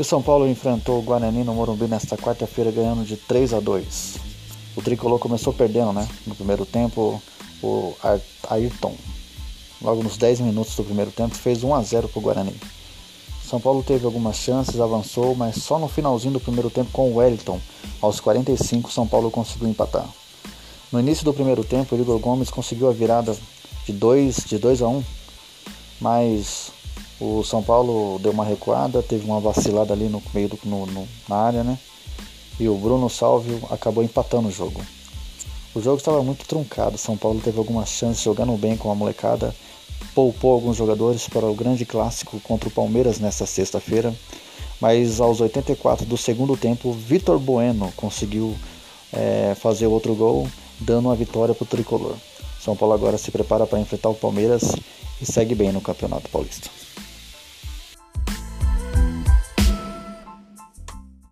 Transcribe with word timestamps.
E 0.00 0.02
o 0.02 0.04
São 0.04 0.22
Paulo 0.22 0.48
enfrentou 0.48 0.98
o 0.98 1.02
Guarani 1.02 1.44
no 1.44 1.52
Morumbi 1.52 1.86
nesta 1.86 2.16
quarta-feira 2.16 2.70
ganhando 2.70 3.04
de 3.04 3.18
3 3.18 3.52
a 3.52 3.60
2. 3.60 4.16
O 4.74 4.80
tricolor 4.80 5.18
começou 5.18 5.52
perdendo, 5.52 5.92
né? 5.92 6.08
No 6.26 6.34
primeiro 6.34 6.64
tempo, 6.64 7.22
o 7.62 7.94
Ayrton, 8.48 8.94
logo 9.82 10.02
nos 10.02 10.16
10 10.16 10.40
minutos 10.40 10.74
do 10.74 10.84
primeiro 10.84 11.10
tempo, 11.10 11.34
fez 11.34 11.62
1 11.62 11.74
a 11.74 11.82
0 11.82 12.08
para 12.08 12.18
o 12.18 12.22
Guarani. 12.22 12.54
São 13.44 13.60
Paulo 13.60 13.82
teve 13.82 14.06
algumas 14.06 14.36
chances, 14.36 14.80
avançou, 14.80 15.34
mas 15.34 15.56
só 15.56 15.78
no 15.78 15.86
finalzinho 15.86 16.32
do 16.32 16.40
primeiro 16.40 16.70
tempo 16.70 16.90
com 16.92 17.10
o 17.10 17.16
Wellington, 17.16 17.60
aos 18.00 18.20
45, 18.20 18.90
São 18.90 19.06
Paulo 19.06 19.30
conseguiu 19.30 19.68
empatar. 19.68 20.08
No 20.90 20.98
início 20.98 21.26
do 21.26 21.34
primeiro 21.34 21.62
tempo, 21.62 21.94
o 21.94 22.00
Igor 22.00 22.18
Gomes 22.18 22.48
conseguiu 22.48 22.88
a 22.88 22.92
virada 22.92 23.36
de 23.84 23.92
2 23.92 24.44
de 24.46 24.56
2 24.56 24.80
a 24.80 24.88
1, 24.88 25.04
mas 26.00 26.72
o 27.20 27.44
São 27.44 27.62
Paulo 27.62 28.18
deu 28.18 28.32
uma 28.32 28.44
recuada, 28.44 29.02
teve 29.02 29.26
uma 29.26 29.40
vacilada 29.40 29.92
ali 29.92 30.08
no 30.08 30.22
meio 30.32 30.48
do, 30.48 30.58
no, 30.64 30.86
no, 30.86 31.08
na 31.28 31.36
área, 31.36 31.62
né? 31.62 31.78
E 32.58 32.68
o 32.68 32.74
Bruno 32.76 33.10
Salvio 33.10 33.60
acabou 33.70 34.02
empatando 34.02 34.48
o 34.48 34.50
jogo. 34.50 34.80
O 35.74 35.80
jogo 35.80 35.98
estava 35.98 36.22
muito 36.22 36.46
truncado, 36.46 36.96
São 36.96 37.16
Paulo 37.16 37.40
teve 37.40 37.58
algumas 37.58 37.90
chances 37.90 38.22
jogando 38.22 38.56
bem 38.56 38.76
com 38.76 38.90
a 38.90 38.94
molecada, 38.94 39.54
poupou 40.14 40.52
alguns 40.54 40.76
jogadores 40.76 41.28
para 41.28 41.46
o 41.46 41.54
grande 41.54 41.84
clássico 41.84 42.40
contra 42.40 42.68
o 42.68 42.72
Palmeiras 42.72 43.20
nesta 43.20 43.46
sexta-feira, 43.46 44.14
mas 44.80 45.20
aos 45.20 45.40
84 45.40 46.06
do 46.06 46.16
segundo 46.16 46.56
tempo, 46.56 46.92
Vitor 46.92 47.38
Bueno 47.38 47.92
conseguiu 47.96 48.56
é, 49.12 49.54
fazer 49.54 49.86
outro 49.86 50.14
gol, 50.14 50.48
dando 50.78 51.06
uma 51.06 51.14
vitória 51.14 51.54
para 51.54 51.64
o 51.64 51.68
tricolor. 51.68 52.16
São 52.58 52.74
Paulo 52.74 52.94
agora 52.94 53.18
se 53.18 53.30
prepara 53.30 53.66
para 53.66 53.78
enfrentar 53.78 54.08
o 54.08 54.14
Palmeiras 54.14 54.74
e 55.20 55.26
segue 55.26 55.54
bem 55.54 55.70
no 55.70 55.80
Campeonato 55.80 56.28
Paulista. 56.30 56.79